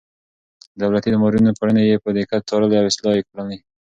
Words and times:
د 0.77 0.79
دولتي 0.81 1.09
مامورينو 1.13 1.51
کړنې 1.59 1.83
يې 1.89 1.97
په 2.03 2.09
دقت 2.17 2.41
څارلې 2.49 2.75
او 2.79 2.89
اصلاح 2.91 3.15
يې 3.17 3.23
کړې. 3.29 3.57